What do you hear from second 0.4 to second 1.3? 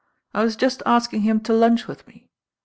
was just asking